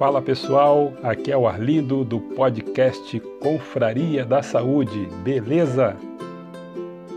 [0.00, 5.94] Fala pessoal, aqui é o Arlindo do podcast Confraria da Saúde, beleza?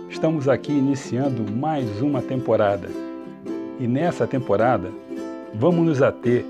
[0.09, 2.89] Estamos aqui iniciando mais uma temporada
[3.79, 4.91] e nessa temporada
[5.53, 6.43] vamos nos ater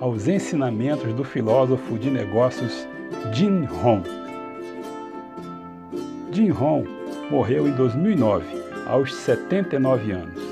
[0.00, 2.88] aos ensinamentos do filósofo de negócios
[3.34, 4.00] Jim Rohn.
[6.32, 6.84] Jim Rohn
[7.30, 8.46] morreu em 2009,
[8.86, 10.42] aos 79 anos,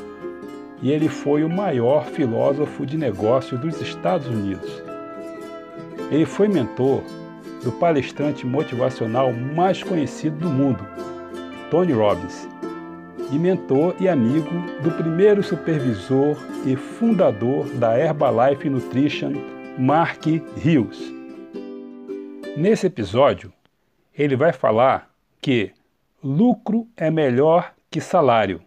[0.83, 4.92] e ele foi o maior filósofo de negócios dos Estados Unidos.
[6.13, 7.03] Ele foi mentor
[7.65, 10.87] do palestrante motivacional mais conhecido do mundo,
[11.71, 12.47] Tony Robbins,
[13.33, 14.51] e mentor e amigo
[14.83, 19.33] do primeiro supervisor e fundador da Herbalife Nutrition,
[19.79, 21.01] Mark Hughes.
[22.59, 23.51] Nesse episódio,
[24.13, 25.11] ele vai falar
[25.41, 25.73] que
[26.23, 28.61] lucro é melhor que salário.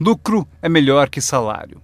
[0.00, 1.82] Lucro é melhor que salário.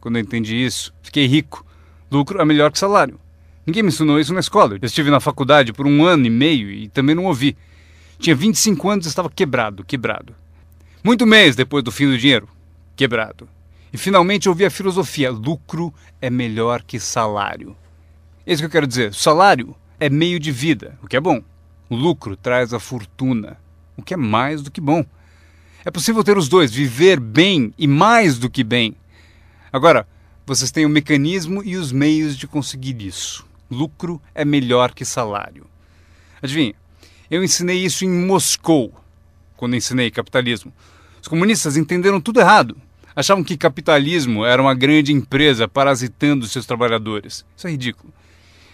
[0.00, 1.67] Quando eu entendi isso, fiquei rico
[2.10, 3.20] Lucro é melhor que salário.
[3.66, 4.78] Ninguém me ensinou isso na escola.
[4.80, 7.56] Eu estive na faculdade por um ano e meio e também não ouvi.
[8.18, 10.34] Tinha 25 anos e estava quebrado, quebrado.
[11.04, 12.48] Muito mês depois do fim do dinheiro,
[12.96, 13.48] quebrado.
[13.92, 17.76] E finalmente ouvi a filosofia: lucro é melhor que salário.
[18.46, 19.14] É isso que eu quero dizer.
[19.14, 21.42] Salário é meio de vida, o que é bom.
[21.90, 23.58] O lucro traz a fortuna,
[23.96, 25.04] o que é mais do que bom.
[25.84, 28.96] É possível ter os dois, viver bem e mais do que bem.
[29.72, 30.06] Agora,
[30.48, 33.46] vocês têm o mecanismo e os meios de conseguir isso.
[33.70, 35.66] Lucro é melhor que salário.
[36.40, 36.74] Adivinha,
[37.30, 38.94] eu ensinei isso em Moscou,
[39.58, 40.72] quando ensinei capitalismo.
[41.20, 42.74] Os comunistas entenderam tudo errado.
[43.14, 47.44] Achavam que capitalismo era uma grande empresa parasitando seus trabalhadores.
[47.54, 48.10] Isso é ridículo.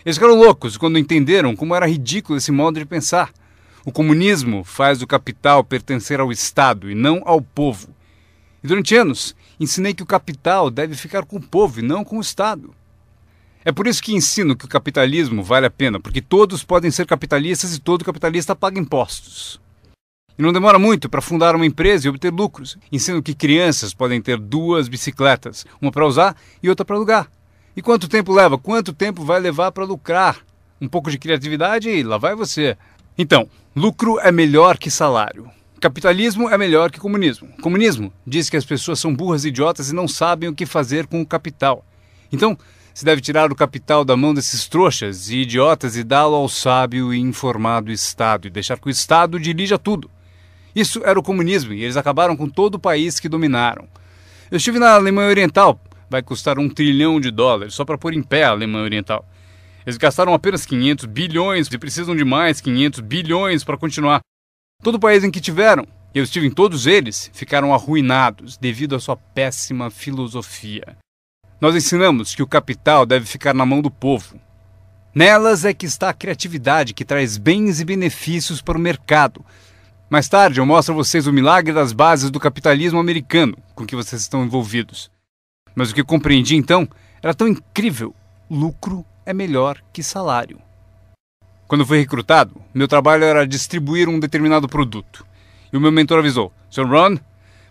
[0.06, 3.32] Eles ficaram loucos quando entenderam como era ridículo esse modo de pensar.
[3.84, 7.88] O comunismo faz o capital pertencer ao Estado e não ao povo.
[8.62, 12.18] E durante anos, ensinei que o capital deve ficar com o povo e não com
[12.18, 12.74] o Estado.
[13.64, 17.06] É por isso que ensino que o capitalismo vale a pena, porque todos podem ser
[17.06, 19.58] capitalistas e todo capitalista paga impostos.
[20.38, 22.76] E não demora muito para fundar uma empresa e obter lucros.
[22.90, 27.30] Ensino que crianças podem ter duas bicicletas, uma para usar e outra para alugar.
[27.76, 28.58] E quanto tempo leva?
[28.58, 30.38] Quanto tempo vai levar para lucrar?
[30.80, 32.76] Um pouco de criatividade e lá vai você.
[33.16, 35.48] Então, lucro é melhor que salário.
[35.84, 37.46] Capitalismo é melhor que comunismo.
[37.60, 41.06] Comunismo diz que as pessoas são burras e idiotas e não sabem o que fazer
[41.06, 41.84] com o capital.
[42.32, 42.56] Então,
[42.94, 47.12] se deve tirar o capital da mão desses trouxas e idiotas e dá-lo ao sábio
[47.12, 50.10] e informado Estado e deixar que o Estado dirija tudo.
[50.74, 53.86] Isso era o comunismo e eles acabaram com todo o país que dominaram.
[54.50, 55.78] Eu estive na Alemanha Oriental,
[56.08, 59.28] vai custar um trilhão de dólares só para pôr em pé a Alemanha Oriental.
[59.84, 64.22] Eles gastaram apenas 500 bilhões e precisam de mais 500 bilhões para continuar.
[64.82, 69.16] Todo país em que tiveram, eu estive em todos eles, ficaram arruinados devido à sua
[69.16, 70.96] péssima filosofia.
[71.60, 74.38] Nós ensinamos que o capital deve ficar na mão do povo.
[75.14, 79.44] Nelas é que está a criatividade que traz bens e benefícios para o mercado.
[80.10, 83.96] Mais tarde eu mostro a vocês o milagre das bases do capitalismo americano com que
[83.96, 85.10] vocês estão envolvidos.
[85.74, 86.88] Mas o que compreendi então
[87.22, 88.14] era tão incrível:
[88.50, 90.60] lucro é melhor que salário.
[91.66, 95.26] Quando fui recrutado, meu trabalho era distribuir um determinado produto.
[95.72, 96.86] E o meu mentor avisou: Sr.
[96.86, 97.18] Ron,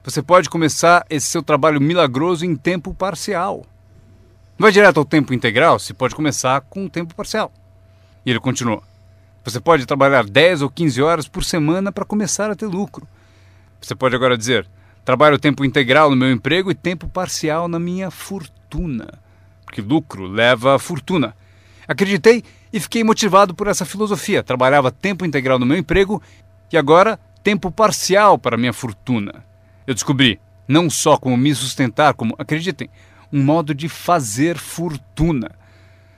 [0.04, 3.66] você pode começar esse seu trabalho milagroso em tempo parcial.
[4.58, 7.52] Não vai direto ao tempo integral, se pode começar com um tempo parcial.
[8.26, 8.84] E ele continuou:
[9.44, 13.08] Você pode trabalhar 10 ou 15 horas por semana para começar a ter lucro.
[13.80, 14.68] Você pode agora dizer:
[15.06, 19.20] Trabalho tempo integral no meu emprego e tempo parcial na minha fortuna.
[19.66, 21.36] Porque lucro leva a fortuna.
[21.88, 22.44] Acreditei
[22.74, 24.42] e fiquei motivado por essa filosofia.
[24.42, 26.20] Trabalhava tempo integral no meu emprego
[26.72, 29.46] e agora tempo parcial para minha fortuna.
[29.86, 32.90] Eu descobri não só como me sustentar, como, acreditem,
[33.32, 35.52] um modo de fazer fortuna.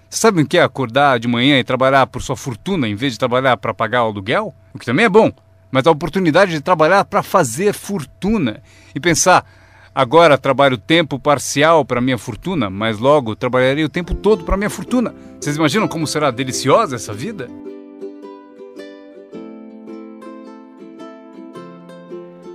[0.09, 3.13] Você sabe o que é acordar de manhã e trabalhar por sua fortuna em vez
[3.13, 4.53] de trabalhar para pagar o aluguel?
[4.73, 5.31] O que também é bom,
[5.69, 8.61] mas a oportunidade de trabalhar para fazer fortuna
[8.93, 9.45] e pensar,
[9.95, 14.69] Agora trabalho tempo parcial para minha fortuna, mas logo trabalharei o tempo todo para minha
[14.69, 15.15] fortuna.
[15.39, 17.47] Vocês imaginam como será deliciosa essa vida?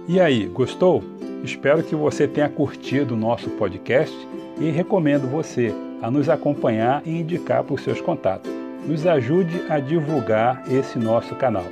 [0.07, 1.03] E aí, gostou?
[1.43, 4.15] Espero que você tenha curtido o nosso podcast
[4.61, 8.51] e recomendo você a nos acompanhar e indicar para os seus contatos.
[8.87, 11.65] Nos ajude a divulgar esse nosso canal.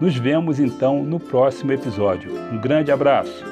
[0.00, 2.32] Nos vemos então no próximo episódio.
[2.52, 3.44] Um grande abraço!